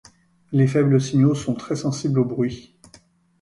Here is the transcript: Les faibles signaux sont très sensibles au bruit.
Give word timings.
Les 0.51 0.65
faibles 0.65 0.99
signaux 0.99 1.35
sont 1.35 1.53
très 1.53 1.75
sensibles 1.75 2.17
au 2.17 2.25
bruit. 2.25 2.75